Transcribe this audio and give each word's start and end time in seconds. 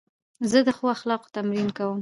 زه 0.49 0.59
د 0.67 0.69
ښو 0.77 0.85
اخلاقو 0.95 1.31
تمرین 1.35 1.67
کوم. 1.77 1.89